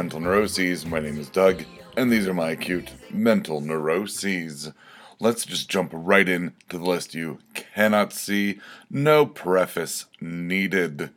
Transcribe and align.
Mental 0.00 0.18
Neuroses. 0.18 0.86
My 0.86 0.98
name 0.98 1.18
is 1.18 1.28
Doug, 1.28 1.62
and 1.94 2.10
these 2.10 2.26
are 2.26 2.32
my 2.32 2.52
acute 2.52 2.94
mental 3.10 3.60
neuroses. 3.60 4.72
Let's 5.18 5.44
just 5.44 5.68
jump 5.68 5.90
right 5.92 6.26
in 6.26 6.54
to 6.70 6.78
the 6.78 6.84
list 6.86 7.14
you 7.14 7.40
cannot 7.52 8.14
see. 8.14 8.60
No 8.88 9.26
preface 9.26 10.06
needed. 10.18 11.10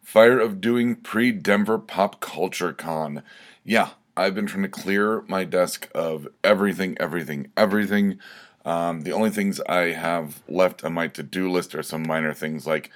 Fire 0.00 0.38
of 0.38 0.60
doing 0.60 0.94
pre 0.94 1.32
Denver 1.32 1.80
Pop 1.80 2.20
Culture 2.20 2.72
Con. 2.72 3.24
Yeah, 3.64 3.90
I've 4.16 4.36
been 4.36 4.46
trying 4.46 4.62
to 4.62 4.68
clear 4.68 5.22
my 5.22 5.42
desk 5.42 5.88
of 5.92 6.28
everything, 6.44 6.96
everything, 7.00 7.50
everything. 7.56 8.20
Um, 8.64 9.00
the 9.00 9.12
only 9.12 9.30
things 9.30 9.60
I 9.62 9.90
have 9.94 10.44
left 10.48 10.84
on 10.84 10.92
my 10.92 11.08
to 11.08 11.24
do 11.24 11.50
list 11.50 11.74
are 11.74 11.82
some 11.82 12.06
minor 12.06 12.32
things 12.32 12.68
like 12.68 12.92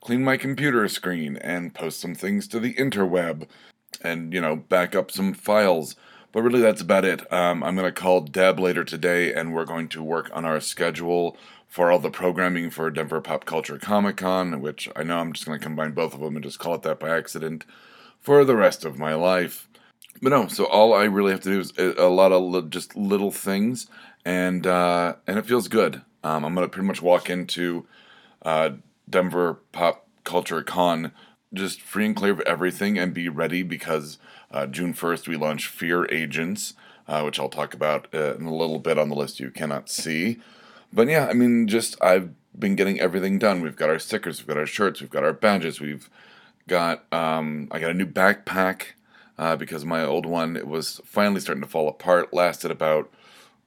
clean 0.00 0.24
my 0.24 0.38
computer 0.38 0.88
screen 0.88 1.36
and 1.36 1.74
post 1.74 2.00
some 2.00 2.14
things 2.14 2.48
to 2.48 2.58
the 2.58 2.72
interweb 2.74 3.46
and, 4.02 4.32
you 4.32 4.40
know, 4.40 4.56
back 4.56 4.94
up 4.94 5.10
some 5.10 5.34
files. 5.34 5.96
But 6.32 6.42
really, 6.42 6.60
that's 6.60 6.82
about 6.82 7.04
it. 7.04 7.30
Um, 7.32 7.62
I'm 7.62 7.76
going 7.76 7.92
to 7.92 8.00
call 8.00 8.20
Deb 8.20 8.58
later 8.60 8.84
today 8.84 9.32
and 9.32 9.54
we're 9.54 9.64
going 9.64 9.88
to 9.88 10.02
work 10.02 10.30
on 10.34 10.44
our 10.44 10.60
schedule 10.60 11.36
for 11.66 11.90
all 11.90 11.98
the 11.98 12.10
programming 12.10 12.70
for 12.70 12.90
Denver 12.90 13.20
Pop 13.20 13.44
Culture 13.44 13.78
Comic 13.78 14.18
Con, 14.18 14.60
which 14.60 14.88
I 14.94 15.02
know 15.02 15.18
I'm 15.18 15.32
just 15.32 15.46
going 15.46 15.58
to 15.58 15.62
combine 15.62 15.92
both 15.92 16.14
of 16.14 16.20
them 16.20 16.36
and 16.36 16.44
just 16.44 16.58
call 16.58 16.74
it 16.74 16.82
that 16.82 17.00
by 17.00 17.16
accident 17.16 17.64
for 18.20 18.44
the 18.44 18.56
rest 18.56 18.84
of 18.84 18.98
my 18.98 19.14
life. 19.14 19.68
But 20.22 20.30
no, 20.30 20.48
so 20.48 20.64
all 20.64 20.94
I 20.94 21.04
really 21.04 21.32
have 21.32 21.42
to 21.42 21.50
do 21.50 21.60
is 21.60 21.72
a 21.78 22.08
lot 22.08 22.32
of 22.32 22.70
just 22.70 22.96
little 22.96 23.30
things, 23.30 23.86
and 24.24 24.66
uh, 24.66 25.16
and 25.26 25.38
it 25.38 25.46
feels 25.46 25.68
good. 25.68 26.02
Um, 26.24 26.44
I'm 26.44 26.54
gonna 26.54 26.68
pretty 26.68 26.86
much 26.86 27.02
walk 27.02 27.28
into 27.28 27.86
uh, 28.42 28.70
Denver 29.08 29.60
Pop 29.72 30.06
Culture 30.24 30.62
Con 30.62 31.12
just 31.52 31.80
free 31.80 32.06
and 32.06 32.16
clear 32.16 32.32
of 32.32 32.40
everything 32.40 32.98
and 32.98 33.14
be 33.14 33.28
ready 33.28 33.62
because 33.62 34.18
uh, 34.50 34.66
June 34.66 34.94
1st 34.94 35.28
we 35.28 35.36
launch 35.36 35.68
Fear 35.68 36.06
Agents, 36.12 36.74
uh, 37.08 37.22
which 37.22 37.38
I'll 37.38 37.48
talk 37.48 37.74
about 37.74 38.08
uh, 38.14 38.34
in 38.34 38.46
a 38.46 38.54
little 38.54 38.78
bit 38.78 38.98
on 38.98 39.08
the 39.08 39.14
list 39.14 39.40
you 39.40 39.50
cannot 39.50 39.88
see. 39.88 40.38
But 40.92 41.08
yeah, 41.08 41.26
I 41.28 41.32
mean, 41.32 41.68
just 41.68 42.02
I've 42.02 42.30
been 42.58 42.76
getting 42.76 43.00
everything 43.00 43.38
done. 43.38 43.60
We've 43.60 43.76
got 43.76 43.90
our 43.90 43.98
stickers, 43.98 44.38
we've 44.38 44.46
got 44.46 44.56
our 44.56 44.66
shirts, 44.66 45.00
we've 45.00 45.10
got 45.10 45.24
our 45.24 45.32
badges, 45.32 45.80
we've 45.80 46.08
got 46.66 47.04
um, 47.12 47.68
I 47.70 47.78
got 47.78 47.90
a 47.90 47.94
new 47.94 48.06
backpack 48.06 48.94
uh, 49.38 49.56
because 49.56 49.84
my 49.84 50.04
old 50.04 50.26
one 50.26 50.56
it 50.56 50.66
was 50.66 51.00
finally 51.04 51.40
starting 51.40 51.62
to 51.62 51.68
fall 51.68 51.88
apart. 51.88 52.32
Lasted 52.32 52.70
about 52.70 53.12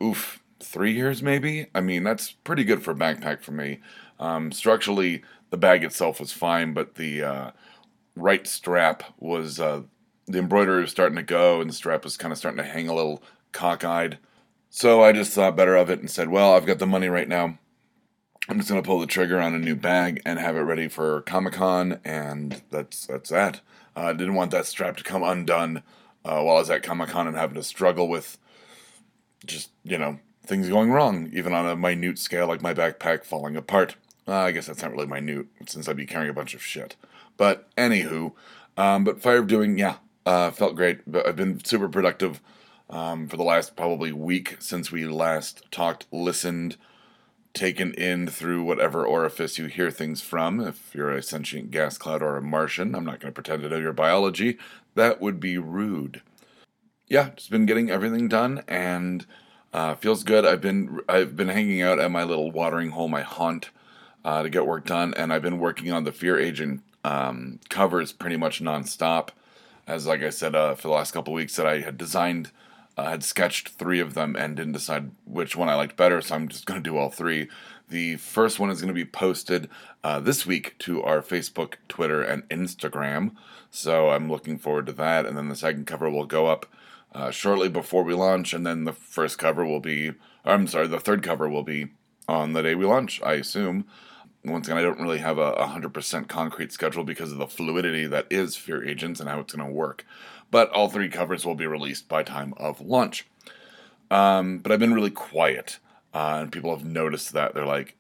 oof 0.01 0.41
three 0.59 0.93
years 0.93 1.21
maybe. 1.21 1.67
I 1.73 1.81
mean 1.81 2.03
that's 2.03 2.31
pretty 2.31 2.63
good 2.63 2.83
for 2.83 2.91
a 2.91 2.95
backpack 2.95 3.41
for 3.41 3.51
me. 3.51 3.79
Um, 4.19 4.51
structurally, 4.51 5.23
the 5.49 5.57
bag 5.57 5.83
itself 5.83 6.19
was 6.19 6.33
fine, 6.33 6.73
but 6.73 6.95
the 6.95 7.23
uh, 7.23 7.51
right 8.21 8.45
strap 8.47 9.03
was 9.17 9.59
uh, 9.59 9.83
the 10.27 10.39
embroidery 10.39 10.81
was 10.81 10.91
starting 10.91 11.15
to 11.15 11.23
go, 11.23 11.61
and 11.61 11.69
the 11.69 11.73
strap 11.73 12.03
was 12.03 12.17
kind 12.17 12.31
of 12.31 12.37
starting 12.37 12.57
to 12.57 12.69
hang 12.69 12.87
a 12.87 12.93
little 12.93 13.23
cockeyed. 13.51 14.17
So 14.69 15.01
I 15.03 15.11
just 15.11 15.33
thought 15.33 15.55
better 15.55 15.75
of 15.75 15.89
it 15.89 15.99
and 15.99 16.09
said, 16.09 16.29
"Well, 16.29 16.53
I've 16.53 16.65
got 16.65 16.79
the 16.79 16.85
money 16.85 17.07
right 17.07 17.27
now. 17.27 17.57
I'm 18.47 18.57
just 18.57 18.69
gonna 18.69 18.81
pull 18.81 18.99
the 18.99 19.07
trigger 19.07 19.39
on 19.39 19.53
a 19.53 19.59
new 19.59 19.75
bag 19.75 20.21
and 20.25 20.39
have 20.39 20.55
it 20.55 20.61
ready 20.61 20.87
for 20.87 21.21
Comic 21.21 21.53
Con, 21.53 21.99
and 22.03 22.61
that's 22.71 23.05
that's 23.05 23.29
that. 23.29 23.61
I 23.95 24.09
uh, 24.09 24.13
didn't 24.13 24.35
want 24.35 24.51
that 24.51 24.65
strap 24.65 24.97
to 24.97 25.03
come 25.03 25.23
undone 25.23 25.83
uh, 26.25 26.41
while 26.41 26.57
I 26.57 26.59
was 26.59 26.69
at 26.69 26.83
Comic 26.83 27.09
Con 27.09 27.27
and 27.27 27.37
having 27.37 27.55
to 27.55 27.63
struggle 27.63 28.07
with 28.07 28.37
just 29.45 29.71
you 29.83 29.97
know 29.97 30.19
things 30.45 30.69
going 30.69 30.91
wrong, 30.91 31.29
even 31.33 31.53
on 31.53 31.67
a 31.67 31.75
minute 31.75 32.17
scale 32.17 32.47
like 32.47 32.61
my 32.61 32.73
backpack 32.73 33.23
falling 33.23 33.55
apart. 33.55 33.95
Uh, 34.27 34.33
I 34.33 34.51
guess 34.51 34.67
that's 34.67 34.81
not 34.81 34.91
really 34.91 35.07
minute 35.07 35.47
since 35.65 35.87
I'd 35.87 35.97
be 35.97 36.05
carrying 36.05 36.29
a 36.29 36.33
bunch 36.33 36.53
of 36.53 36.61
shit. 36.61 36.95
But 37.37 37.73
anywho, 37.75 38.33
um, 38.77 39.03
but 39.03 39.21
Fire 39.21 39.39
of 39.39 39.47
Doing, 39.47 39.77
yeah, 39.77 39.95
uh, 40.25 40.51
felt 40.51 40.75
great. 40.75 40.99
But 41.11 41.25
I've 41.27 41.35
been 41.35 41.63
super 41.63 41.89
productive 41.89 42.41
um, 42.89 43.27
for 43.27 43.37
the 43.37 43.43
last 43.43 43.75
probably 43.75 44.11
week 44.11 44.57
since 44.59 44.91
we 44.91 45.05
last 45.05 45.63
talked, 45.71 46.05
listened, 46.11 46.77
taken 47.53 47.93
in 47.93 48.27
through 48.27 48.63
whatever 48.63 49.05
orifice 49.05 49.57
you 49.57 49.65
hear 49.65 49.91
things 49.91 50.21
from. 50.21 50.59
If 50.59 50.93
you're 50.93 51.11
a 51.11 51.23
sentient 51.23 51.71
gas 51.71 51.97
cloud 51.97 52.21
or 52.21 52.37
a 52.37 52.41
Martian, 52.41 52.95
I'm 52.95 53.05
not 53.05 53.19
going 53.19 53.31
to 53.31 53.35
pretend 53.35 53.63
to 53.63 53.69
know 53.69 53.77
your 53.77 53.93
biology. 53.93 54.57
That 54.95 55.21
would 55.21 55.39
be 55.39 55.57
rude. 55.57 56.21
Yeah, 57.07 57.31
just 57.35 57.49
been 57.49 57.65
getting 57.65 57.89
everything 57.89 58.27
done 58.27 58.63
and 58.67 59.25
uh, 59.73 59.95
feels 59.95 60.23
good. 60.23 60.45
I've 60.45 60.61
been 60.61 60.99
I've 61.09 61.35
been 61.35 61.47
hanging 61.47 61.81
out 61.81 61.99
at 61.99 62.11
my 62.11 62.23
little 62.23 62.51
watering 62.51 62.91
hole, 62.91 63.07
my 63.07 63.21
haunt 63.21 63.71
uh, 64.23 64.43
to 64.43 64.49
get 64.49 64.65
work 64.65 64.85
done, 64.85 65.13
and 65.13 65.31
I've 65.31 65.41
been 65.41 65.59
working 65.59 65.91
on 65.91 66.03
the 66.03 66.11
Fear 66.11 66.39
Agent 66.39 66.81
um, 67.03 67.59
covers 67.69 68.11
pretty 68.11 68.37
much 68.37 68.61
nonstop. 68.61 69.29
As 69.87 70.05
like 70.05 70.21
I 70.21 70.29
said 70.29 70.55
uh, 70.55 70.75
for 70.75 70.87
the 70.87 70.93
last 70.93 71.11
couple 71.11 71.33
weeks, 71.33 71.55
that 71.55 71.65
I 71.65 71.79
had 71.79 71.97
designed, 71.97 72.51
uh, 72.97 73.09
had 73.09 73.23
sketched 73.23 73.69
three 73.69 73.99
of 73.99 74.13
them, 74.13 74.35
and 74.35 74.55
didn't 74.55 74.73
decide 74.73 75.11
which 75.25 75.55
one 75.55 75.69
I 75.69 75.75
liked 75.75 75.95
better. 75.95 76.21
So 76.21 76.35
I'm 76.35 76.47
just 76.47 76.65
going 76.65 76.81
to 76.81 76.89
do 76.89 76.97
all 76.97 77.09
three. 77.09 77.49
The 77.87 78.17
first 78.17 78.59
one 78.59 78.69
is 78.69 78.81
going 78.81 78.93
to 78.93 78.93
be 78.93 79.05
posted 79.05 79.67
uh, 80.03 80.19
this 80.19 80.45
week 80.45 80.77
to 80.79 81.01
our 81.01 81.21
Facebook, 81.21 81.75
Twitter, 81.87 82.21
and 82.21 82.47
Instagram. 82.49 83.31
So 83.71 84.11
I'm 84.11 84.29
looking 84.29 84.59
forward 84.59 84.85
to 84.87 84.93
that. 84.93 85.25
And 85.25 85.35
then 85.35 85.49
the 85.49 85.55
second 85.55 85.87
cover 85.87 86.09
will 86.09 86.25
go 86.25 86.45
up 86.45 86.67
uh, 87.13 87.31
shortly 87.31 87.69
before 87.69 88.03
we 88.03 88.13
launch, 88.13 88.53
and 88.53 88.65
then 88.65 88.83
the 88.83 88.93
first 88.93 89.39
cover 89.39 89.65
will 89.65 89.79
be. 89.79 90.13
I'm 90.45 90.67
sorry, 90.67 90.87
the 90.87 90.99
third 90.99 91.23
cover 91.23 91.49
will 91.49 91.63
be 91.63 91.89
on 92.31 92.53
the 92.53 92.61
day 92.61 92.75
we 92.75 92.85
launch, 92.85 93.21
I 93.23 93.33
assume. 93.33 93.85
Once 94.45 94.67
again, 94.67 94.77
I 94.77 94.81
don't 94.81 95.01
really 95.01 95.17
have 95.17 95.37
a 95.37 95.53
100% 95.53 96.27
concrete 96.27 96.71
schedule 96.71 97.03
because 97.03 97.31
of 97.31 97.37
the 97.37 97.47
fluidity 97.47 98.07
that 98.07 98.27
is 98.29 98.55
Fear 98.55 98.87
Agents 98.87 99.19
and 99.19 99.29
how 99.29 99.39
it's 99.39 99.53
going 99.53 99.67
to 99.67 99.73
work. 99.73 100.05
But 100.49 100.69
all 100.71 100.89
three 100.89 101.09
covers 101.09 101.45
will 101.45 101.55
be 101.55 101.67
released 101.67 102.07
by 102.07 102.23
time 102.23 102.53
of 102.57 102.81
launch. 102.81 103.27
Um, 104.09 104.59
but 104.59 104.71
I've 104.71 104.79
been 104.79 104.93
really 104.93 105.11
quiet, 105.11 105.79
uh, 106.13 106.39
and 106.41 106.51
people 106.51 106.75
have 106.75 106.85
noticed 106.85 107.33
that. 107.33 107.53
They're 107.53 107.65
like, 107.65 107.95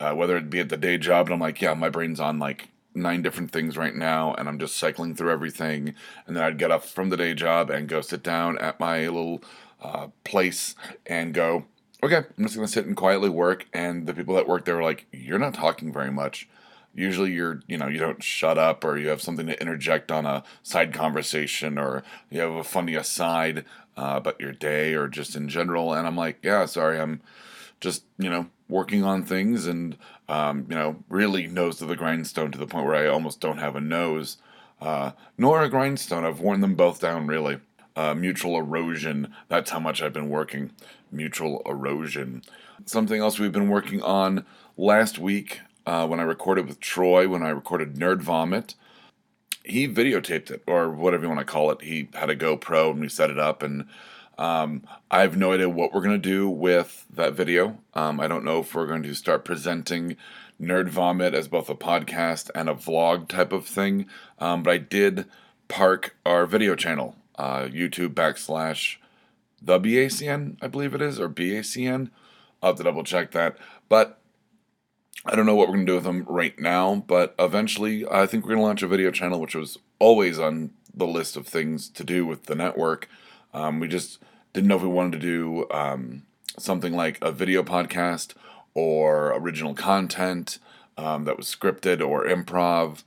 uh, 0.00 0.14
whether 0.14 0.36
it 0.36 0.50
be 0.50 0.60
at 0.60 0.68
the 0.68 0.76
day 0.76 0.98
job, 0.98 1.26
and 1.26 1.34
I'm 1.34 1.40
like, 1.40 1.60
yeah, 1.60 1.74
my 1.74 1.90
brain's 1.90 2.18
on 2.18 2.38
like 2.38 2.68
nine 2.94 3.22
different 3.22 3.52
things 3.52 3.76
right 3.76 3.94
now, 3.94 4.34
and 4.34 4.48
I'm 4.48 4.58
just 4.58 4.76
cycling 4.76 5.14
through 5.14 5.30
everything. 5.30 5.94
And 6.26 6.36
then 6.36 6.42
I'd 6.42 6.58
get 6.58 6.70
up 6.70 6.84
from 6.84 7.10
the 7.10 7.16
day 7.16 7.34
job 7.34 7.70
and 7.70 7.88
go 7.88 8.00
sit 8.00 8.22
down 8.22 8.58
at 8.58 8.80
my 8.80 9.00
little 9.00 9.42
uh, 9.80 10.08
place 10.24 10.74
and 11.06 11.32
go, 11.34 11.66
okay, 12.02 12.16
I'm 12.16 12.44
just 12.44 12.56
gonna 12.56 12.68
sit 12.68 12.86
and 12.86 12.96
quietly 12.96 13.28
work. 13.28 13.66
And 13.72 14.06
the 14.06 14.14
people 14.14 14.34
that 14.34 14.48
work 14.48 14.64
there 14.64 14.76
were 14.76 14.82
like, 14.82 15.06
you're 15.12 15.38
not 15.38 15.54
talking 15.54 15.92
very 15.92 16.10
much. 16.10 16.48
Usually 16.94 17.32
you're, 17.32 17.62
you 17.66 17.78
know, 17.78 17.88
you 17.88 17.98
don't 17.98 18.22
shut 18.22 18.58
up 18.58 18.84
or 18.84 18.98
you 18.98 19.08
have 19.08 19.22
something 19.22 19.46
to 19.46 19.60
interject 19.60 20.12
on 20.12 20.26
a 20.26 20.42
side 20.62 20.92
conversation 20.92 21.78
or 21.78 22.02
you 22.28 22.40
have 22.40 22.52
a 22.52 22.64
funny 22.64 22.94
aside 22.94 23.64
uh, 23.96 24.14
about 24.16 24.40
your 24.40 24.52
day 24.52 24.94
or 24.94 25.08
just 25.08 25.34
in 25.34 25.48
general. 25.48 25.94
And 25.94 26.06
I'm 26.06 26.16
like, 26.16 26.38
yeah, 26.42 26.66
sorry, 26.66 27.00
I'm 27.00 27.22
just, 27.80 28.04
you 28.18 28.28
know, 28.28 28.46
working 28.68 29.04
on 29.04 29.22
things 29.22 29.66
and, 29.66 29.96
um, 30.28 30.66
you 30.68 30.74
know, 30.74 30.96
really 31.08 31.46
nose 31.46 31.78
to 31.78 31.86
the 31.86 31.96
grindstone 31.96 32.52
to 32.52 32.58
the 32.58 32.66
point 32.66 32.86
where 32.86 32.96
I 32.96 33.06
almost 33.06 33.40
don't 33.40 33.58
have 33.58 33.76
a 33.76 33.80
nose. 33.80 34.38
Uh, 34.80 35.12
nor 35.38 35.62
a 35.62 35.68
grindstone. 35.68 36.24
I've 36.24 36.40
worn 36.40 36.60
them 36.60 36.74
both 36.74 37.00
down, 37.00 37.28
really. 37.28 37.60
Uh, 37.94 38.14
mutual 38.14 38.56
erosion. 38.56 39.34
That's 39.48 39.70
how 39.70 39.78
much 39.78 40.00
I've 40.00 40.14
been 40.14 40.30
working 40.30 40.70
mutual 41.10 41.62
erosion. 41.66 42.42
Something 42.86 43.20
else 43.20 43.38
we've 43.38 43.52
been 43.52 43.68
working 43.68 44.02
on 44.02 44.46
last 44.76 45.18
week 45.18 45.60
uh, 45.86 46.06
when 46.06 46.18
I 46.18 46.22
recorded 46.22 46.66
with 46.66 46.80
Troy, 46.80 47.28
when 47.28 47.42
I 47.42 47.50
recorded 47.50 47.96
Nerd 47.96 48.22
Vomit. 48.22 48.74
He 49.64 49.86
videotaped 49.86 50.50
it, 50.50 50.62
or 50.66 50.90
whatever 50.90 51.24
you 51.24 51.28
want 51.28 51.40
to 51.40 51.44
call 51.44 51.70
it. 51.70 51.82
He 51.82 52.08
had 52.14 52.30
a 52.30 52.36
GoPro 52.36 52.90
and 52.90 53.00
we 53.00 53.08
set 53.08 53.30
it 53.30 53.38
up, 53.38 53.62
and 53.62 53.86
um, 54.38 54.82
I 55.10 55.20
have 55.20 55.36
no 55.36 55.52
idea 55.52 55.68
what 55.68 55.92
we're 55.92 56.00
going 56.00 56.20
to 56.20 56.28
do 56.28 56.48
with 56.48 57.06
that 57.14 57.34
video. 57.34 57.78
Um, 57.94 58.18
I 58.18 58.26
don't 58.26 58.44
know 58.44 58.60
if 58.60 58.74
we're 58.74 58.86
going 58.86 59.02
to 59.04 59.14
start 59.14 59.44
presenting 59.44 60.16
Nerd 60.60 60.88
Vomit 60.88 61.34
as 61.34 61.46
both 61.46 61.68
a 61.68 61.74
podcast 61.74 62.50
and 62.54 62.68
a 62.68 62.74
vlog 62.74 63.28
type 63.28 63.52
of 63.52 63.66
thing, 63.66 64.06
um, 64.38 64.62
but 64.62 64.70
I 64.72 64.78
did 64.78 65.26
park 65.68 66.16
our 66.26 66.46
video 66.46 66.74
channel, 66.74 67.16
uh, 67.36 67.62
YouTube 67.62 68.14
backslash 68.14 68.96
the 69.60 69.78
BACN, 69.78 70.56
I 70.60 70.66
believe 70.66 70.94
it 70.94 71.02
is, 71.02 71.20
or 71.20 71.28
BACN. 71.28 72.10
I'll 72.62 72.70
have 72.70 72.78
to 72.78 72.84
double 72.84 73.04
check 73.04 73.30
that. 73.32 73.56
But 73.88 74.20
I 75.24 75.36
don't 75.36 75.46
know 75.46 75.54
what 75.54 75.68
we're 75.68 75.74
going 75.74 75.86
to 75.86 75.92
do 75.92 75.96
with 75.96 76.04
them 76.04 76.24
right 76.28 76.58
now, 76.58 77.04
but 77.06 77.34
eventually 77.38 78.04
I 78.08 78.26
think 78.26 78.44
we're 78.44 78.50
going 78.50 78.60
to 78.60 78.66
launch 78.66 78.82
a 78.82 78.88
video 78.88 79.10
channel, 79.12 79.40
which 79.40 79.54
was 79.54 79.78
always 79.98 80.38
on 80.38 80.72
the 80.92 81.06
list 81.06 81.36
of 81.36 81.46
things 81.46 81.88
to 81.90 82.04
do 82.04 82.26
with 82.26 82.46
the 82.46 82.54
network. 82.54 83.08
Um, 83.54 83.78
we 83.78 83.86
just 83.86 84.18
didn't 84.52 84.68
know 84.68 84.76
if 84.76 84.82
we 84.82 84.88
wanted 84.88 85.20
to 85.20 85.26
do 85.26 85.66
um, 85.70 86.22
something 86.58 86.92
like 86.92 87.18
a 87.22 87.30
video 87.30 87.62
podcast 87.62 88.34
or 88.74 89.32
original 89.36 89.74
content 89.74 90.58
um, 90.96 91.24
that 91.24 91.36
was 91.36 91.46
scripted 91.46 92.06
or 92.06 92.24
improv 92.26 93.04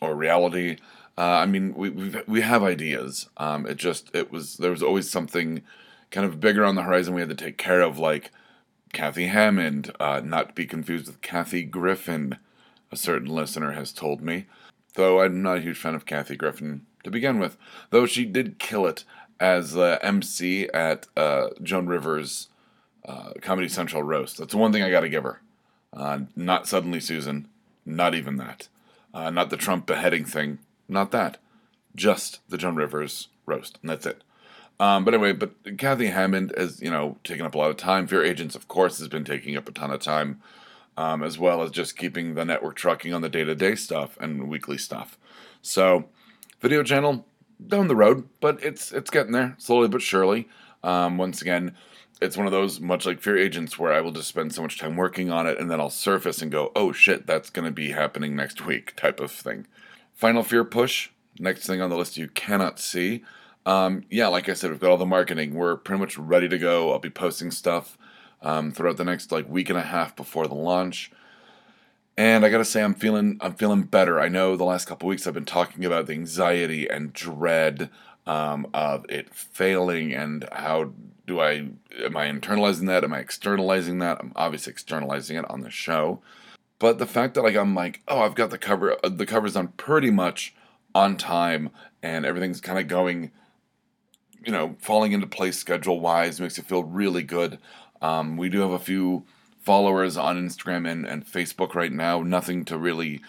or 0.00 0.14
reality. 0.14 0.76
Uh, 1.16 1.22
I 1.22 1.46
mean, 1.46 1.74
we 1.74 1.90
we 2.26 2.40
have 2.40 2.62
ideas. 2.62 3.28
Um, 3.36 3.66
it 3.66 3.76
just 3.76 4.10
it 4.14 4.32
was 4.32 4.56
there 4.56 4.70
was 4.70 4.82
always 4.82 5.10
something 5.10 5.62
kind 6.10 6.26
of 6.26 6.40
bigger 6.40 6.64
on 6.64 6.74
the 6.74 6.82
horizon 6.82 7.14
we 7.14 7.20
had 7.20 7.30
to 7.30 7.34
take 7.34 7.58
care 7.58 7.80
of, 7.80 7.98
like 7.98 8.30
Kathy 8.92 9.26
Hammond, 9.26 9.92
uh, 10.00 10.20
not 10.24 10.48
to 10.48 10.54
be 10.54 10.66
confused 10.66 11.06
with 11.06 11.20
Kathy 11.20 11.62
Griffin, 11.64 12.38
a 12.90 12.96
certain 12.96 13.28
listener 13.28 13.72
has 13.72 13.92
told 13.92 14.22
me. 14.22 14.46
Though 14.94 15.20
I'm 15.20 15.42
not 15.42 15.58
a 15.58 15.60
huge 15.60 15.78
fan 15.78 15.94
of 15.94 16.06
Kathy 16.06 16.36
Griffin 16.36 16.86
to 17.02 17.10
begin 17.10 17.38
with. 17.38 17.56
Though 17.90 18.06
she 18.06 18.24
did 18.24 18.58
kill 18.58 18.86
it 18.86 19.04
as 19.40 19.76
uh, 19.76 19.98
MC 20.02 20.68
at 20.68 21.06
uh, 21.16 21.48
Joan 21.62 21.86
Rivers' 21.86 22.48
uh, 23.04 23.32
Comedy 23.40 23.68
Central 23.68 24.02
roast. 24.02 24.38
That's 24.38 24.52
the 24.52 24.58
one 24.58 24.72
thing 24.72 24.82
I 24.82 24.90
got 24.90 25.00
to 25.00 25.08
give 25.08 25.24
her. 25.24 25.40
Uh, 25.92 26.20
not 26.34 26.66
suddenly 26.66 27.00
Susan, 27.00 27.48
not 27.84 28.14
even 28.14 28.36
that. 28.36 28.68
Uh, 29.12 29.30
not 29.30 29.50
the 29.50 29.56
Trump 29.56 29.86
beheading 29.86 30.24
thing, 30.24 30.58
not 30.88 31.10
that. 31.12 31.38
Just 31.94 32.40
the 32.48 32.58
Joan 32.58 32.76
Rivers 32.76 33.28
roast, 33.46 33.78
and 33.82 33.90
that's 33.90 34.06
it. 34.06 34.22
Um, 34.80 35.04
but 35.04 35.14
anyway, 35.14 35.32
but 35.32 35.78
Kathy 35.78 36.08
Hammond 36.08 36.52
has, 36.56 36.82
you 36.82 36.90
know, 36.90 37.18
taken 37.22 37.46
up 37.46 37.54
a 37.54 37.58
lot 37.58 37.70
of 37.70 37.76
time. 37.76 38.06
Fear 38.06 38.24
Agents, 38.24 38.56
of 38.56 38.66
course, 38.66 38.98
has 38.98 39.08
been 39.08 39.24
taking 39.24 39.56
up 39.56 39.68
a 39.68 39.72
ton 39.72 39.92
of 39.92 40.00
time, 40.00 40.40
um, 40.96 41.22
as 41.22 41.38
well 41.38 41.62
as 41.62 41.70
just 41.70 41.96
keeping 41.96 42.34
the 42.34 42.44
network 42.44 42.74
trucking 42.74 43.14
on 43.14 43.22
the 43.22 43.28
day 43.28 43.44
to 43.44 43.54
day 43.54 43.76
stuff 43.76 44.16
and 44.20 44.48
weekly 44.48 44.78
stuff. 44.78 45.16
So, 45.62 46.06
video 46.60 46.82
channel 46.82 47.24
down 47.64 47.88
the 47.88 47.96
road, 47.96 48.28
but 48.40 48.62
it's 48.62 48.90
it's 48.92 49.10
getting 49.10 49.32
there 49.32 49.54
slowly 49.58 49.88
but 49.88 50.02
surely. 50.02 50.48
Um, 50.82 51.16
once 51.16 51.40
again, 51.40 51.76
it's 52.20 52.36
one 52.36 52.46
of 52.46 52.52
those 52.52 52.80
much 52.80 53.06
like 53.06 53.20
Fear 53.20 53.38
Agents 53.38 53.78
where 53.78 53.92
I 53.92 54.00
will 54.00 54.12
just 54.12 54.28
spend 54.28 54.54
so 54.54 54.62
much 54.62 54.78
time 54.78 54.96
working 54.96 55.30
on 55.30 55.46
it 55.46 55.58
and 55.58 55.70
then 55.70 55.80
I'll 55.80 55.90
surface 55.90 56.42
and 56.42 56.50
go, 56.50 56.72
oh 56.74 56.92
shit, 56.92 57.26
that's 57.26 57.50
going 57.50 57.64
to 57.64 57.70
be 57.70 57.90
happening 57.90 58.36
next 58.36 58.64
week 58.64 58.94
type 58.96 59.20
of 59.20 59.30
thing. 59.30 59.66
Final 60.14 60.42
Fear 60.42 60.64
push, 60.64 61.10
next 61.38 61.66
thing 61.66 61.80
on 61.80 61.90
the 61.90 61.96
list 61.96 62.16
you 62.16 62.28
cannot 62.28 62.78
see. 62.78 63.24
Um, 63.66 64.04
yeah, 64.10 64.28
like 64.28 64.48
I 64.48 64.54
said, 64.54 64.70
we've 64.70 64.80
got 64.80 64.90
all 64.90 64.96
the 64.96 65.06
marketing. 65.06 65.54
We're 65.54 65.76
pretty 65.76 66.00
much 66.00 66.18
ready 66.18 66.48
to 66.48 66.58
go. 66.58 66.92
I'll 66.92 66.98
be 66.98 67.10
posting 67.10 67.50
stuff 67.50 67.98
um, 68.42 68.72
throughout 68.72 68.96
the 68.96 69.04
next 69.04 69.32
like 69.32 69.48
week 69.48 69.70
and 69.70 69.78
a 69.78 69.82
half 69.82 70.14
before 70.14 70.46
the 70.46 70.54
launch. 70.54 71.10
And 72.16 72.44
I 72.44 72.48
gotta 72.48 72.64
say, 72.64 72.82
I'm 72.82 72.94
feeling 72.94 73.38
I'm 73.40 73.54
feeling 73.54 73.82
better. 73.82 74.20
I 74.20 74.28
know 74.28 74.56
the 74.56 74.64
last 74.64 74.86
couple 74.86 75.08
weeks 75.08 75.26
I've 75.26 75.34
been 75.34 75.44
talking 75.44 75.84
about 75.84 76.06
the 76.06 76.12
anxiety 76.12 76.88
and 76.88 77.12
dread 77.12 77.90
um, 78.26 78.68
of 78.72 79.04
it 79.08 79.34
failing, 79.34 80.12
and 80.12 80.48
how 80.52 80.92
do 81.26 81.40
I 81.40 81.70
am 82.04 82.16
I 82.16 82.30
internalizing 82.30 82.86
that? 82.86 83.02
Am 83.02 83.12
I 83.12 83.18
externalizing 83.18 83.98
that? 83.98 84.18
I'm 84.20 84.32
obviously 84.36 84.72
externalizing 84.72 85.36
it 85.36 85.50
on 85.50 85.62
the 85.62 85.70
show, 85.70 86.20
but 86.78 86.98
the 86.98 87.06
fact 87.06 87.34
that 87.34 87.42
like 87.42 87.56
I'm 87.56 87.74
like, 87.74 88.02
oh, 88.08 88.20
I've 88.20 88.34
got 88.34 88.50
the 88.50 88.58
cover, 88.58 88.96
uh, 89.04 89.08
the 89.08 89.26
cover's 89.26 89.56
on 89.56 89.68
pretty 89.68 90.10
much 90.10 90.54
on 90.94 91.16
time, 91.16 91.70
and 92.02 92.24
everything's 92.24 92.60
kind 92.60 92.78
of 92.78 92.88
going 92.88 93.30
you 94.46 94.52
know, 94.52 94.76
falling 94.78 95.12
into 95.12 95.26
place 95.26 95.58
schedule 95.58 96.00
wise 96.00 96.40
makes 96.40 96.58
it 96.58 96.66
feel 96.66 96.84
really 96.84 97.22
good. 97.22 97.58
Um, 98.02 98.36
we 98.36 98.48
do 98.48 98.60
have 98.60 98.70
a 98.70 98.78
few 98.78 99.24
followers 99.60 100.16
on 100.16 100.36
Instagram 100.36 100.90
and, 100.90 101.06
and 101.06 101.26
Facebook 101.26 101.74
right 101.74 101.92
now. 101.92 102.22
Nothing 102.22 102.64
to 102.66 102.76
really, 102.76 103.22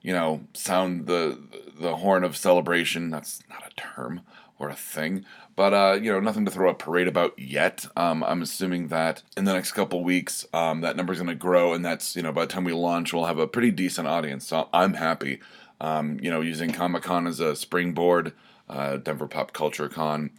you 0.00 0.12
know, 0.12 0.44
sound 0.54 1.06
the 1.06 1.38
the 1.78 1.96
horn 1.96 2.24
of 2.24 2.36
celebration. 2.36 3.10
That's 3.10 3.42
not 3.48 3.64
a 3.66 3.74
term 3.80 4.22
or 4.58 4.68
a 4.68 4.74
thing, 4.74 5.24
but 5.56 5.74
uh, 5.74 5.98
you 6.00 6.12
know, 6.12 6.20
nothing 6.20 6.44
to 6.44 6.50
throw 6.50 6.70
a 6.70 6.74
parade 6.74 7.08
about 7.08 7.38
yet. 7.38 7.86
Um, 7.96 8.22
I'm 8.22 8.42
assuming 8.42 8.88
that 8.88 9.22
in 9.36 9.44
the 9.44 9.52
next 9.52 9.72
couple 9.72 10.04
weeks, 10.04 10.46
um, 10.52 10.80
that 10.82 10.96
number's 10.96 11.18
going 11.18 11.28
to 11.28 11.34
grow, 11.34 11.72
and 11.74 11.84
that's 11.84 12.14
you 12.14 12.22
know, 12.22 12.32
by 12.32 12.46
the 12.46 12.52
time 12.52 12.64
we 12.64 12.72
launch, 12.72 13.12
we'll 13.12 13.26
have 13.26 13.38
a 13.38 13.48
pretty 13.48 13.70
decent 13.70 14.08
audience. 14.08 14.46
So 14.46 14.68
I'm 14.72 14.94
happy. 14.94 15.40
Um, 15.80 16.18
you 16.22 16.30
know, 16.30 16.40
using 16.40 16.72
Comic 16.72 17.02
Con 17.02 17.26
as 17.26 17.40
a 17.40 17.56
springboard, 17.56 18.32
uh, 18.68 18.96
Denver 18.96 19.26
Pop 19.26 19.52
Culture 19.52 19.88
Con 19.88 20.30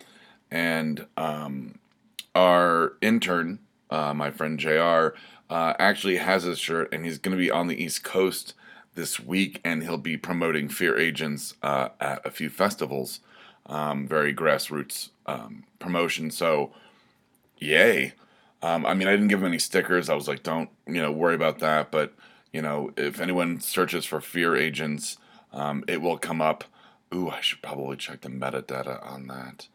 and 0.51 1.06
um, 1.17 1.79
our 2.33 2.94
intern, 3.01 3.59
uh, 3.89 4.13
my 4.13 4.31
friend 4.31 4.59
Jr., 4.59 5.09
uh, 5.50 5.73
actually 5.77 6.17
has 6.17 6.44
his 6.44 6.59
shirt, 6.59 6.91
and 6.94 7.06
he's 7.06 7.17
going 7.17 7.38
to 7.38 7.41
be 7.41 7.51
on 7.51 7.67
the 7.67 7.81
East 7.81 8.03
Coast 8.03 8.53
this 8.95 9.19
week, 9.19 9.59
and 9.63 9.83
he'll 9.83 9.97
be 9.97 10.17
promoting 10.17 10.69
Fear 10.69 10.97
Agents 10.97 11.56
uh, 11.62 11.89
at 12.00 12.25
a 12.25 12.31
few 12.31 12.50
festivals. 12.50 13.19
Um, 13.67 14.07
very 14.07 14.33
grassroots 14.33 15.09
um, 15.25 15.63
promotion. 15.79 16.29
So, 16.31 16.71
yay! 17.57 18.13
Um, 18.62 18.85
I 18.85 18.94
mean, 18.94 19.07
I 19.07 19.12
didn't 19.12 19.27
give 19.27 19.39
him 19.41 19.47
any 19.47 19.59
stickers. 19.59 20.09
I 20.09 20.15
was 20.15 20.27
like, 20.27 20.44
don't 20.44 20.69
you 20.88 21.01
know 21.01 21.12
worry 21.12 21.35
about 21.35 21.59
that. 21.59 21.91
But 21.91 22.13
you 22.51 22.62
know, 22.62 22.91
if 22.95 23.19
anyone 23.19 23.59
searches 23.59 24.06
for 24.06 24.21
Fear 24.21 24.56
Agents, 24.56 25.17
um, 25.51 25.83
it 25.88 26.01
will 26.01 26.17
come 26.17 26.41
up. 26.41 26.63
Ooh, 27.13 27.29
I 27.29 27.41
should 27.41 27.62
probably 27.62 27.97
check 27.97 28.21
the 28.21 28.29
metadata 28.29 29.06
on 29.06 29.27
that. 29.27 29.67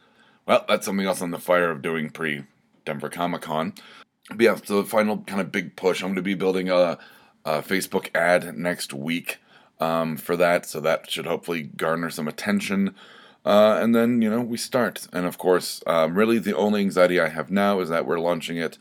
Well, 0.47 0.65
that's 0.69 0.87
something 0.87 1.07
else 1.07 1.23
on 1.23 1.31
the 1.31 1.39
fire 1.39 1.71
of 1.71 1.83
doing 1.83 2.11
pre 2.11 2.45
Denver 2.85 3.09
Comic 3.09 3.43
Con. 3.43 3.75
But 4.29 4.41
yeah, 4.41 4.57
so 4.63 4.83
the 4.83 4.89
final 4.89 5.19
kind 5.19 5.41
of 5.41 5.53
big 5.53 5.77
push. 5.77 6.03
I'm 6.03 6.09
going 6.09 6.17
to 6.17 6.23
be 6.23 6.35
building 6.35 6.71
a, 6.71 6.99
a 7.45 7.63
Facebook 7.63 8.09
ad 8.15 8.57
next 8.57 8.93
week 8.93 9.39
um, 9.81 10.17
for 10.17 10.37
that, 10.37 10.67
so 10.67 10.81
that 10.81 11.11
should 11.11 11.27
hopefully 11.27 11.63
garner 11.63 12.11
some 12.11 12.29
attention. 12.29 12.95
Uh, 13.45 13.79
and 13.81 13.95
then, 13.95 14.21
you 14.21 14.29
know, 14.29 14.41
we 14.41 14.57
start. 14.57 15.07
And 15.13 15.27
of 15.27 15.39
course, 15.39 15.83
um, 15.87 16.15
really 16.15 16.39
the 16.39 16.57
only 16.57 16.81
anxiety 16.81 17.19
I 17.19 17.29
have 17.29 17.51
now 17.51 17.81
is 17.81 17.89
that 17.89 18.07
we're 18.07 18.19
launching 18.19 18.57
it 18.57 18.77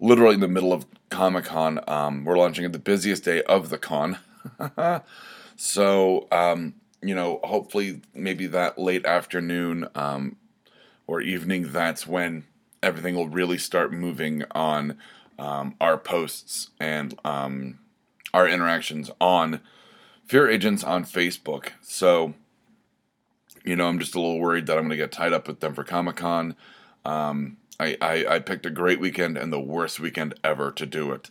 literally 0.00 0.34
in 0.34 0.40
the 0.40 0.48
middle 0.48 0.72
of 0.72 0.86
Comic 1.10 1.44
Con. 1.44 1.80
Um, 1.86 2.24
we're 2.24 2.38
launching 2.38 2.64
it 2.64 2.72
the 2.72 2.78
busiest 2.78 3.24
day 3.24 3.42
of 3.42 3.68
the 3.68 3.78
con. 3.78 4.18
so, 5.56 6.26
um, 6.32 6.74
you 7.02 7.14
know, 7.14 7.40
hopefully 7.44 8.00
maybe 8.14 8.46
that 8.46 8.78
late 8.78 9.04
afternoon, 9.04 9.88
um, 9.94 10.36
or 11.06 11.20
evening, 11.20 11.72
that's 11.72 12.06
when 12.06 12.44
everything 12.82 13.14
will 13.14 13.28
really 13.28 13.58
start 13.58 13.92
moving 13.92 14.44
on 14.52 14.96
um, 15.38 15.74
our 15.80 15.96
posts 15.96 16.70
and 16.78 17.18
um, 17.24 17.78
our 18.34 18.46
interactions 18.46 19.10
on 19.20 19.60
Fear 20.24 20.50
Agents 20.50 20.84
on 20.84 21.04
Facebook. 21.04 21.70
So, 21.80 22.34
you 23.68 23.76
know, 23.76 23.86
I'm 23.86 23.98
just 23.98 24.14
a 24.14 24.20
little 24.20 24.40
worried 24.40 24.66
that 24.66 24.78
I'm 24.78 24.84
going 24.84 24.90
to 24.90 24.96
get 24.96 25.12
tied 25.12 25.34
up 25.34 25.46
with 25.46 25.60
them 25.60 25.74
for 25.74 25.84
Comic 25.84 26.16
Con. 26.16 26.56
Um, 27.04 27.58
I, 27.78 27.96
I, 28.00 28.26
I 28.26 28.38
picked 28.38 28.66
a 28.66 28.70
great 28.70 28.98
weekend 28.98 29.36
and 29.36 29.52
the 29.52 29.60
worst 29.60 30.00
weekend 30.00 30.34
ever 30.42 30.72
to 30.72 30.86
do 30.86 31.12
it. 31.12 31.30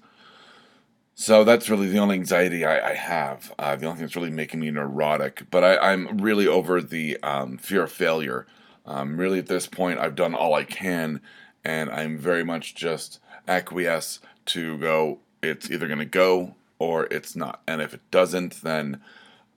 So 1.15 1.43
that's 1.43 1.67
really 1.67 1.87
the 1.89 1.97
only 1.97 2.15
anxiety 2.15 2.63
I, 2.63 2.91
I 2.91 2.93
have. 2.93 3.51
Uh, 3.57 3.75
the 3.75 3.87
only 3.87 3.97
thing 3.97 4.05
that's 4.05 4.15
really 4.15 4.29
making 4.29 4.59
me 4.59 4.69
neurotic. 4.69 5.47
But 5.49 5.63
I, 5.63 5.91
I'm 5.91 6.19
really 6.19 6.47
over 6.47 6.79
the 6.79 7.17
um, 7.23 7.57
fear 7.57 7.83
of 7.83 7.91
failure. 7.91 8.45
Um, 8.85 9.19
really, 9.19 9.39
at 9.39 9.47
this 9.47 9.65
point, 9.65 9.99
I've 9.99 10.15
done 10.15 10.35
all 10.35 10.53
I 10.53 10.63
can, 10.63 11.19
and 11.65 11.89
I'm 11.89 12.19
very 12.19 12.43
much 12.43 12.75
just 12.75 13.19
acquiesce 13.47 14.19
to 14.45 14.77
go, 14.77 15.19
it's 15.41 15.71
either 15.71 15.87
going 15.87 15.99
to 15.99 16.05
go 16.05 16.53
or 16.77 17.07
it's 17.09 17.35
not. 17.35 17.61
And 17.67 17.81
if 17.81 17.95
it 17.95 18.01
doesn't, 18.11 18.61
then 18.61 19.01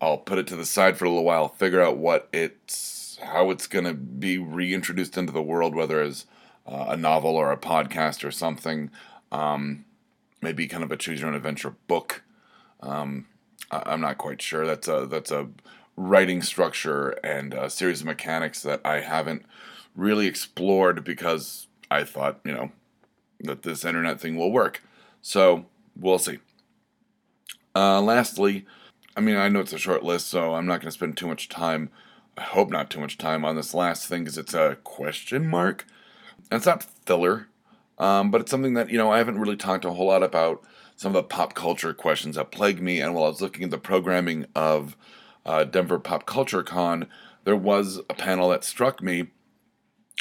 I'll 0.00 0.18
put 0.18 0.38
it 0.38 0.46
to 0.48 0.56
the 0.56 0.64
side 0.64 0.96
for 0.96 1.04
a 1.04 1.08
little 1.08 1.24
while, 1.24 1.48
figure 1.48 1.82
out 1.82 1.98
what 1.98 2.28
it's, 2.32 3.18
how 3.22 3.50
it's 3.50 3.66
going 3.66 3.84
to 3.84 3.94
be 3.94 4.38
reintroduced 4.38 5.18
into 5.18 5.32
the 5.32 5.42
world, 5.42 5.74
whether 5.74 6.00
as 6.00 6.26
uh, 6.66 6.86
a 6.88 6.96
novel 6.96 7.36
or 7.36 7.52
a 7.52 7.56
podcast 7.56 8.24
or 8.24 8.30
something. 8.30 8.90
Um, 9.30 9.84
maybe 10.42 10.66
kind 10.66 10.82
of 10.82 10.90
a 10.90 10.96
choose 10.96 11.20
your 11.20 11.28
own 11.28 11.34
adventure 11.36 11.74
book. 11.86 12.22
Um, 12.80 13.26
I, 13.70 13.92
am 13.92 14.00
not 14.00 14.18
quite 14.18 14.40
sure. 14.40 14.66
That's 14.66 14.88
a 14.88 15.06
that's 15.06 15.30
a 15.30 15.48
writing 15.96 16.42
structure 16.42 17.10
and 17.22 17.52
a 17.52 17.68
series 17.68 18.00
of 18.00 18.06
mechanics 18.06 18.62
that 18.62 18.80
I 18.84 19.00
haven't 19.00 19.44
really 19.94 20.26
explored 20.26 21.04
because 21.04 21.66
I 21.90 22.04
thought, 22.04 22.40
you 22.44 22.52
know, 22.52 22.72
that 23.40 23.62
this 23.62 23.84
internet 23.84 24.20
thing 24.20 24.36
will 24.36 24.52
work. 24.52 24.82
So 25.22 25.66
we'll 25.96 26.18
see. 26.18 26.38
Uh, 27.74 28.00
lastly, 28.00 28.66
I 29.16 29.20
mean, 29.20 29.36
I 29.36 29.48
know 29.48 29.60
it's 29.60 29.72
a 29.72 29.78
short 29.78 30.02
list, 30.02 30.28
so 30.28 30.54
I'm 30.54 30.66
not 30.66 30.80
going 30.80 30.88
to 30.88 30.92
spend 30.92 31.16
too 31.16 31.26
much 31.26 31.48
time. 31.48 31.90
I 32.38 32.42
hope 32.42 32.70
not 32.70 32.90
too 32.90 33.00
much 33.00 33.18
time 33.18 33.44
on 33.44 33.56
this 33.56 33.74
last 33.74 34.06
thing 34.06 34.24
because 34.24 34.38
it's 34.38 34.54
a 34.54 34.78
question 34.84 35.48
mark. 35.48 35.84
And 36.50 36.58
it's 36.58 36.66
not 36.66 36.84
filler, 37.04 37.48
um, 37.98 38.30
but 38.30 38.40
it's 38.40 38.50
something 38.50 38.74
that, 38.74 38.90
you 38.90 38.98
know, 38.98 39.10
I 39.10 39.18
haven't 39.18 39.38
really 39.38 39.56
talked 39.56 39.84
a 39.84 39.92
whole 39.92 40.06
lot 40.06 40.22
about 40.22 40.62
some 40.96 41.10
of 41.10 41.22
the 41.22 41.28
pop 41.28 41.54
culture 41.54 41.92
questions 41.92 42.36
that 42.36 42.50
plague 42.50 42.80
me. 42.80 43.00
And 43.00 43.14
while 43.14 43.24
I 43.24 43.28
was 43.28 43.40
looking 43.40 43.64
at 43.64 43.70
the 43.70 43.78
programming 43.78 44.46
of 44.54 44.96
uh, 45.44 45.64
Denver 45.64 45.98
Pop 45.98 46.26
Culture 46.26 46.62
Con, 46.62 47.06
there 47.44 47.56
was 47.56 48.00
a 48.10 48.14
panel 48.14 48.50
that 48.50 48.64
struck 48.64 49.02
me. 49.02 49.28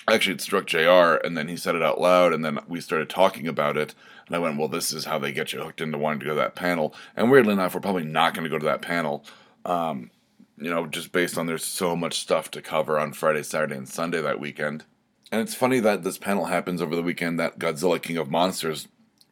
Actually, 0.08 0.36
it 0.36 0.42
struck 0.42 0.66
JR, 0.66 1.20
and 1.24 1.38
then 1.38 1.48
he 1.48 1.58
said 1.58 1.76
it 1.76 1.84
out 1.84 2.02
loud, 2.02 2.34
and 2.34 2.44
then 2.44 2.60
we 2.68 2.82
started 2.82 3.10
talking 3.10 3.48
about 3.48 3.78
it. 3.78 3.94
And 4.26 4.36
I 4.36 4.40
went, 4.40 4.58
Well, 4.58 4.68
this 4.68 4.92
is 4.92 5.06
how 5.06 5.20
they 5.20 5.32
get 5.32 5.54
you 5.54 5.62
hooked 5.62 5.82
into 5.82 5.98
wanting 5.98 6.22
to 6.22 6.26
go 6.26 6.32
to 6.32 6.42
that 6.42 6.56
panel. 6.56 6.94
And 7.16 7.30
weirdly 7.30 7.54
enough, 7.54 7.76
we're 7.76 7.82
probably 7.82 8.06
not 8.06 8.34
going 8.34 8.44
to 8.44 8.50
go 8.50 8.58
to 8.58 8.66
that 8.66 8.82
panel. 8.82 9.24
Um, 9.66 10.10
you 10.58 10.70
know, 10.70 10.88
just 10.88 11.12
based 11.12 11.38
on 11.38 11.46
there's 11.46 11.64
so 11.64 11.96
much 11.96 12.20
stuff 12.20 12.50
to 12.52 12.62
cover 12.62 13.00
on 13.00 13.14
Friday, 13.14 13.44
Saturday, 13.44 13.76
and 13.76 13.88
Sunday 13.88 14.22
that 14.22 14.40
weekend. 14.40 14.84
And 15.32 15.42
it's 15.42 15.56
funny 15.56 15.80
that 15.80 16.04
this 16.04 16.18
panel 16.18 16.46
happens 16.46 16.82
over 16.82 16.96
the 16.96 17.04
weekend 17.04 17.40
that 17.40 17.60
Godzilla 17.60 18.02
King 18.02 18.18
of 18.18 18.32
Monsters 18.32 18.88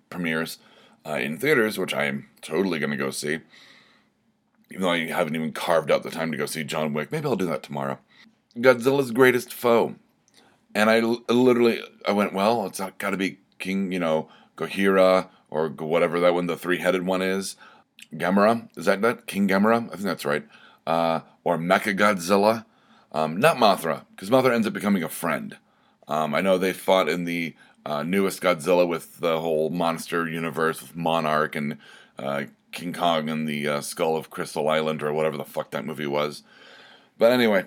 premieres 0.10 0.60
uh, 1.06 1.16
in 1.16 1.38
theaters, 1.38 1.78
which 1.78 1.94
I 1.94 2.06
am 2.06 2.28
totally 2.42 2.80
going 2.80 2.92
to 2.92 2.98
go 2.98 3.10
see 3.10 3.40
even 4.70 4.82
though 4.82 4.92
I 4.92 5.08
haven't 5.08 5.36
even 5.36 5.52
carved 5.52 5.92
out 5.92 6.04
the 6.04 6.12
time 6.12 6.32
to 6.32 6.38
go 6.38 6.46
see 6.46 6.64
John 6.64 6.94
Wick. 6.94 7.12
Maybe 7.12 7.26
I'll 7.26 7.36
do 7.36 7.46
that 7.46 7.64
tomorrow. 7.64 8.00
Godzilla's 8.58 9.12
greatest 9.12 9.54
foe. 9.54 9.96
And 10.76 10.90
I 10.90 11.00
literally, 11.00 11.82
I 12.08 12.12
went, 12.12 12.34
well, 12.34 12.66
it's 12.66 12.80
got 12.80 13.10
to 13.10 13.18
be 13.18 13.40
King, 13.60 13.92
you 13.92 14.00
know, 14.00 14.30
Gojira 14.56 15.30
or 15.50 15.70
whatever 15.70 16.20
that 16.20 16.34
one, 16.34 16.48
the 16.48 16.58
three 16.58 16.80
headed 16.80 17.06
one 17.06 17.22
is. 17.22 17.56
Gamera, 18.14 18.70
is 18.78 18.86
that 18.86 19.02
that? 19.02 19.28
King 19.28 19.48
Gamera? 19.48 19.86
I 19.88 19.90
think 19.90 20.04
that's 20.04 20.26
right. 20.26 20.46
Uh, 20.86 21.22
or 21.44 21.58
Mecha 21.58 21.98
Godzilla. 21.98 22.66
Um, 23.12 23.38
not 23.38 23.58
Mothra, 23.58 24.06
because 24.12 24.30
Mothra 24.30 24.54
ends 24.54 24.68
up 24.68 24.74
becoming 24.74 25.02
a 25.02 25.10
friend. 25.10 25.58
Um, 26.08 26.36
I 26.36 26.42
know 26.42 26.58
they 26.58 26.74
fought 26.74 27.10
in 27.10 27.24
the 27.24 27.56
uh, 27.86 28.04
newest 28.04 28.42
Godzilla 28.42 28.88
with 28.88 29.20
the 29.20 29.40
whole 29.40 29.70
monster 29.70 30.28
universe 30.28 30.82
with 30.82 30.96
Monarch 30.96 31.56
and 31.56 31.78
uh, 32.20 32.44
King 32.72 32.94
Kong 32.94 33.30
and 33.30 33.48
the 33.48 33.68
uh, 33.68 33.82
Skull 33.82 34.18
of 34.18 34.30
Crystal 34.30 34.68
Island 34.68 35.02
or 35.02 35.14
whatever 35.14 35.38
the 35.38 35.46
fuck 35.46 35.72
that 35.72 35.86
movie 35.86 36.06
was. 36.06 36.44
But 37.18 37.32
anyway, 37.32 37.66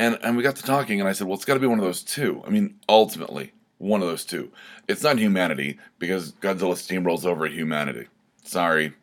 and 0.00 0.18
and 0.22 0.34
we 0.34 0.42
got 0.42 0.56
to 0.56 0.62
talking, 0.62 0.98
and 0.98 1.08
I 1.08 1.12
said, 1.12 1.26
well, 1.26 1.36
it's 1.36 1.44
got 1.44 1.54
to 1.54 1.60
be 1.60 1.66
one 1.66 1.78
of 1.78 1.84
those 1.84 2.02
two. 2.02 2.42
I 2.46 2.48
mean, 2.48 2.74
ultimately, 2.88 3.52
one 3.76 4.00
of 4.00 4.08
those 4.08 4.24
two. 4.24 4.50
It's 4.88 5.02
not 5.02 5.18
humanity 5.18 5.78
because 5.98 6.32
Godzilla 6.32 6.72
steamrolls 6.72 7.26
over 7.26 7.46
humanity. 7.46 8.06
Sorry, 8.42 8.94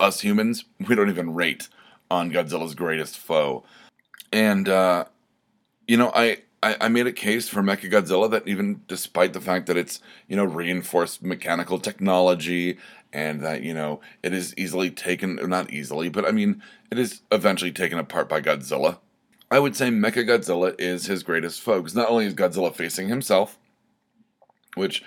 us 0.00 0.20
humans, 0.20 0.64
we 0.88 0.94
don't 0.94 1.10
even 1.10 1.34
rate 1.34 1.68
on 2.10 2.32
Godzilla's 2.32 2.74
greatest 2.74 3.18
foe. 3.18 3.64
And 4.32 4.66
uh, 4.66 5.04
you 5.86 5.98
know, 5.98 6.10
I, 6.14 6.38
I 6.62 6.76
I 6.80 6.88
made 6.88 7.06
a 7.06 7.12
case 7.12 7.46
for 7.46 7.62
Mechagodzilla 7.62 8.30
that 8.30 8.48
even 8.48 8.80
despite 8.88 9.34
the 9.34 9.42
fact 9.42 9.66
that 9.66 9.76
it's 9.76 10.00
you 10.26 10.36
know 10.36 10.44
reinforced 10.44 11.22
mechanical 11.22 11.78
technology 11.78 12.78
and 13.12 13.42
that 13.42 13.62
you 13.62 13.74
know 13.74 14.00
it 14.22 14.32
is 14.32 14.54
easily 14.56 14.90
taken 14.90 15.36
not 15.36 15.70
easily 15.70 16.08
but 16.08 16.24
i 16.24 16.32
mean 16.32 16.60
it 16.90 16.98
is 16.98 17.22
eventually 17.30 17.70
taken 17.70 17.96
apart 17.96 18.28
by 18.28 18.40
godzilla 18.40 18.98
i 19.50 19.58
would 19.58 19.76
say 19.76 19.88
mechagodzilla 19.88 20.74
is 20.78 21.06
his 21.06 21.22
greatest 21.22 21.60
foe 21.60 21.80
because 21.80 21.94
not 21.94 22.08
only 22.08 22.26
is 22.26 22.34
godzilla 22.34 22.74
facing 22.74 23.08
himself 23.08 23.58
which 24.74 25.04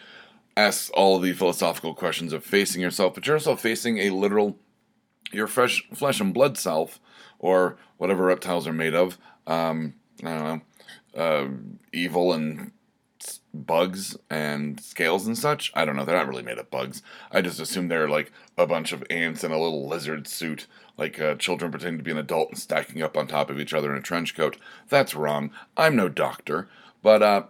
asks 0.56 0.90
all 0.92 1.20
the 1.20 1.34
philosophical 1.34 1.94
questions 1.94 2.34
of 2.34 2.44
facing 2.44 2.82
yourself 2.82 3.14
but 3.14 3.26
you're 3.26 3.36
also 3.36 3.56
facing 3.56 3.98
a 4.00 4.10
literal 4.10 4.58
your 5.32 5.48
fresh 5.48 5.88
flesh 5.94 6.20
and 6.20 6.34
blood 6.34 6.58
self 6.58 7.00
or 7.40 7.78
whatever 7.98 8.24
reptiles 8.24 8.68
are 8.68 8.74
made 8.74 8.96
of 8.96 9.18
um, 9.46 9.94
i 10.24 10.30
don't 10.30 10.44
know 10.44 10.62
uh, 11.22 11.48
evil 11.92 12.34
and 12.34 12.72
bugs 13.54 14.18
and 14.30 14.80
scales 14.80 15.28
and 15.28 15.38
such. 15.38 15.72
I 15.76 15.86
don't 15.86 15.96
know. 15.96 16.06
They're 16.06 16.18
not 16.18 16.28
really 16.28 16.44
made 16.44 16.58
of 16.58 16.70
bugs. 16.70 17.02
I 17.32 17.42
just 17.42 17.60
assume 17.60 17.88
they're 17.88 18.10
like 18.10 18.32
a 18.58 18.68
bunch 18.68 18.92
of 18.94 19.04
ants 19.10 19.44
in 19.44 19.52
a 19.52 19.60
little 19.60 19.88
lizard 19.88 20.28
suit, 20.28 20.68
like 20.98 21.20
uh, 21.20 21.36
children 21.36 21.72
pretending 21.72 21.98
to 21.98 22.04
be 22.04 22.12
an 22.12 22.18
adult 22.18 22.50
and 22.50 22.58
stacking 22.58 23.02
up 23.02 23.18
on 23.18 23.28
top 23.28 23.50
of 23.50 23.60
each 23.60 23.74
other 23.74 23.92
in 23.92 23.98
a 23.98 24.02
trench 24.02 24.36
coat. 24.36 24.58
That's 24.90 25.16
wrong. 25.16 25.52
I'm 25.76 25.96
no 25.96 26.10
doctor. 26.10 26.70
But, 27.02 27.22
uh, 27.24 27.44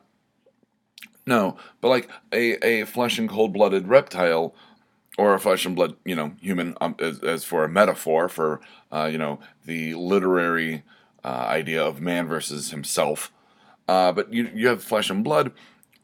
no, 1.25 1.57
but 1.81 1.89
like 1.89 2.09
a, 2.31 2.65
a 2.65 2.85
flesh 2.85 3.17
and 3.19 3.29
cold 3.29 3.53
blooded 3.53 3.87
reptile 3.87 4.55
or 5.17 5.33
a 5.33 5.39
flesh 5.39 5.65
and 5.65 5.75
blood, 5.75 5.95
you 6.05 6.15
know, 6.15 6.33
human, 6.41 6.77
um, 6.79 6.95
as, 6.99 7.19
as 7.19 7.43
for 7.43 7.63
a 7.63 7.69
metaphor 7.69 8.29
for, 8.29 8.61
uh, 8.91 9.09
you 9.11 9.17
know, 9.17 9.39
the 9.65 9.93
literary 9.95 10.83
uh, 11.23 11.45
idea 11.49 11.83
of 11.83 11.99
man 11.99 12.27
versus 12.27 12.71
himself. 12.71 13.31
Uh, 13.87 14.11
but 14.11 14.33
you, 14.33 14.49
you 14.53 14.67
have 14.67 14.83
flesh 14.83 15.09
and 15.09 15.23
blood 15.23 15.51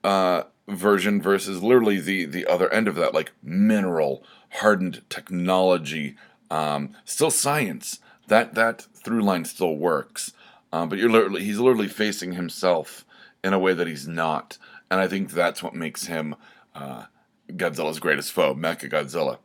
uh, 0.03 0.43
version 0.67 1.21
versus 1.21 1.61
literally 1.61 1.99
the 1.99 2.25
the 2.25 2.45
other 2.45 2.71
end 2.71 2.87
of 2.87 2.95
that, 2.95 3.13
like 3.13 3.31
mineral 3.41 4.23
hardened 4.49 5.01
technology, 5.09 6.15
um, 6.49 6.95
still 7.05 7.31
science. 7.31 7.99
That 8.27 8.55
that 8.55 8.81
through 8.81 9.21
line 9.21 9.45
still 9.45 9.75
works, 9.75 10.31
um, 10.71 10.89
but 10.89 10.97
you're 10.97 11.09
literally 11.09 11.43
he's 11.43 11.59
literally 11.59 11.89
facing 11.89 12.33
himself 12.33 13.05
in 13.43 13.53
a 13.53 13.59
way 13.59 13.73
that 13.73 13.87
he's 13.87 14.07
not, 14.07 14.57
and 14.89 15.01
I 15.01 15.07
think 15.07 15.31
that's 15.31 15.61
what 15.61 15.75
makes 15.75 16.05
him 16.05 16.35
uh, 16.73 17.05
Godzilla's 17.49 17.99
greatest 17.99 18.31
foe, 18.31 18.55
Mecha 18.55 18.89
Godzilla. 18.89 19.39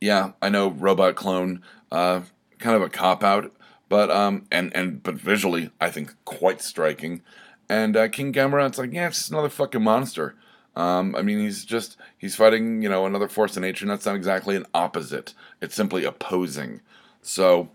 Yeah, 0.00 0.32
I 0.42 0.48
know 0.48 0.70
robot 0.70 1.14
clone, 1.14 1.62
uh, 1.92 2.22
kind 2.58 2.76
of 2.76 2.82
a 2.82 2.88
cop 2.88 3.22
out, 3.22 3.52
but 3.88 4.10
um, 4.10 4.46
and 4.50 4.74
and 4.74 5.02
but 5.02 5.14
visually, 5.14 5.70
I 5.80 5.90
think 5.90 6.14
quite 6.24 6.60
striking. 6.60 7.22
And 7.68 7.96
uh, 7.96 8.08
King 8.08 8.32
it's 8.34 8.78
like, 8.78 8.92
yeah, 8.92 9.08
it's 9.08 9.18
just 9.18 9.30
another 9.30 9.48
fucking 9.48 9.82
monster. 9.82 10.34
Um, 10.76 11.16
I 11.16 11.22
mean, 11.22 11.38
he's 11.40 11.64
just 11.64 11.96
he's 12.18 12.36
fighting, 12.36 12.82
you 12.82 12.88
know, 12.88 13.06
another 13.06 13.28
force 13.28 13.56
of 13.56 13.62
nature, 13.62 13.84
and 13.84 13.90
that's 13.90 14.04
not 14.04 14.14
exactly 14.14 14.56
an 14.56 14.66
opposite. 14.74 15.32
It's 15.60 15.74
simply 15.74 16.04
opposing. 16.04 16.82
So, 17.22 17.70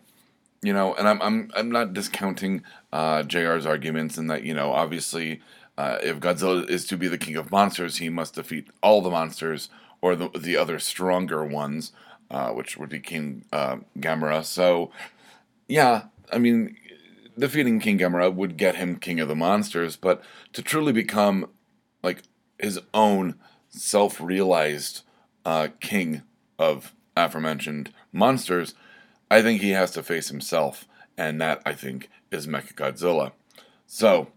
you 0.61 0.71
know, 0.71 0.93
and 0.93 1.07
I'm 1.07 1.21
I'm 1.21 1.51
I'm 1.55 1.71
not 1.71 1.93
discounting 1.93 2.63
uh, 2.93 3.23
Jr's 3.23 3.65
arguments 3.65 4.17
in 4.17 4.27
that 4.27 4.43
you 4.43 4.53
know, 4.53 4.71
obviously, 4.71 5.41
uh, 5.77 5.97
if 6.03 6.19
Godzilla 6.19 6.69
is 6.69 6.85
to 6.87 6.97
be 6.97 7.07
the 7.07 7.17
king 7.17 7.35
of 7.35 7.51
monsters, 7.51 7.97
he 7.97 8.09
must 8.09 8.35
defeat 8.35 8.67
all 8.83 9.01
the 9.01 9.09
monsters 9.09 9.69
or 9.99 10.15
the 10.15 10.29
the 10.37 10.55
other 10.55 10.77
stronger 10.77 11.43
ones, 11.43 11.93
uh, 12.29 12.51
which 12.51 12.77
would 12.77 12.89
be 12.89 12.99
King 12.99 13.45
uh, 13.51 13.77
Ghemorrah. 13.99 14.43
So, 14.43 14.91
yeah, 15.67 16.03
I 16.31 16.37
mean, 16.37 16.77
defeating 17.37 17.79
King 17.79 17.97
Ghemorrah 17.97 18.31
would 18.31 18.57
get 18.57 18.75
him 18.75 18.97
king 18.97 19.19
of 19.19 19.27
the 19.27 19.35
monsters, 19.35 19.95
but 19.95 20.23
to 20.53 20.61
truly 20.61 20.93
become 20.93 21.49
like 22.03 22.23
his 22.59 22.79
own 22.93 23.35
self-realized 23.69 25.01
uh, 25.45 25.69
king 25.79 26.23
of 26.59 26.93
aforementioned 27.15 27.91
monsters, 28.11 28.73
I 29.29 29.41
think 29.41 29.61
he 29.61 29.71
has 29.71 29.91
to 29.91 30.03
face 30.03 30.29
himself, 30.29 30.87
and 31.17 31.39
that 31.41 31.61
I 31.65 31.73
think 31.73 32.09
is 32.31 32.47
Mechagodzilla. 32.47 33.31
So, 33.87 34.27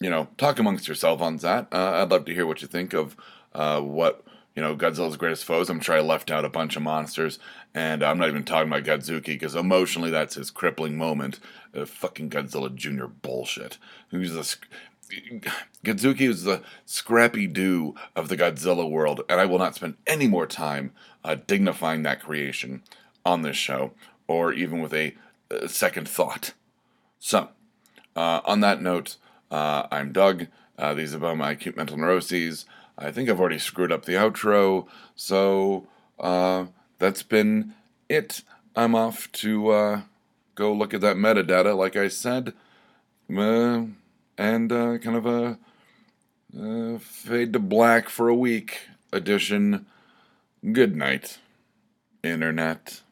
you 0.00 0.10
know, 0.10 0.28
talk 0.36 0.58
amongst 0.58 0.88
yourself 0.88 1.20
on 1.20 1.36
that. 1.38 1.68
Uh, 1.72 1.92
I'd 2.02 2.10
love 2.10 2.24
to 2.26 2.34
hear 2.34 2.46
what 2.46 2.62
you 2.62 2.68
think 2.68 2.92
of 2.92 3.16
uh, 3.54 3.80
what 3.80 4.22
you 4.56 4.62
know, 4.62 4.74
Godzilla's 4.74 5.18
greatest 5.18 5.44
foes. 5.44 5.68
I'm 5.68 5.80
sure 5.80 5.96
I 5.96 6.00
left 6.00 6.30
out 6.30 6.46
a 6.46 6.48
bunch 6.48 6.76
of 6.76 6.82
monsters, 6.82 7.38
and 7.74 8.02
I'm 8.02 8.18
not 8.18 8.28
even 8.28 8.42
talking 8.42 8.72
about 8.72 8.84
Godzooky 8.84 9.26
because 9.26 9.54
emotionally 9.54 10.10
that's 10.10 10.34
his 10.34 10.50
crippling 10.50 10.96
moment. 10.96 11.38
Uh, 11.74 11.84
fucking 11.84 12.30
Godzilla 12.30 12.74
Jr. 12.74 13.04
bullshit. 13.04 13.76
Who's 14.10 14.32
the 14.32 14.56
Godzooky 15.84 16.22
is 16.22 16.44
the 16.44 16.62
Scrappy-Doo 16.86 17.94
of 18.16 18.28
the 18.28 18.36
Godzilla 18.36 18.90
world, 18.90 19.20
and 19.28 19.40
I 19.40 19.44
will 19.44 19.58
not 19.58 19.74
spend 19.74 19.96
any 20.06 20.26
more 20.26 20.46
time 20.46 20.92
uh, 21.22 21.36
dignifying 21.46 22.02
that 22.02 22.22
creation 22.22 22.82
on 23.24 23.42
this 23.42 23.56
show, 23.56 23.92
or 24.26 24.52
even 24.52 24.80
with 24.80 24.94
a, 24.94 25.14
a 25.50 25.68
second 25.68 26.08
thought. 26.08 26.54
So, 27.18 27.50
uh, 28.16 28.40
on 28.44 28.60
that 28.60 28.80
note, 28.80 29.16
uh, 29.50 29.86
I'm 29.92 30.12
Doug. 30.12 30.46
Uh, 30.78 30.94
these 30.94 31.12
are 31.14 31.18
about 31.18 31.36
my 31.36 31.52
acute 31.52 31.76
mental 31.76 31.98
neuroses. 31.98 32.64
I 32.98 33.10
think 33.10 33.28
I've 33.28 33.40
already 33.40 33.58
screwed 33.58 33.92
up 33.92 34.04
the 34.04 34.14
outro, 34.14 34.86
so 35.14 35.86
uh, 36.18 36.66
that's 36.98 37.22
been 37.22 37.74
it. 38.08 38.42
I'm 38.74 38.94
off 38.94 39.30
to 39.32 39.70
uh, 39.70 40.00
go 40.54 40.72
look 40.72 40.94
at 40.94 41.02
that 41.02 41.16
metadata, 41.16 41.76
like 41.76 41.96
I 41.96 42.08
said, 42.08 42.54
uh, 43.34 43.84
and 44.38 44.72
uh, 44.72 44.98
kind 44.98 45.16
of 45.16 45.26
a 45.26 45.58
uh, 46.58 46.98
fade 46.98 47.52
to 47.52 47.58
black 47.58 48.08
for 48.08 48.28
a 48.28 48.34
week 48.34 48.88
edition. 49.12 49.86
Good 50.72 50.96
night, 50.96 51.38
Internet. 52.22 53.02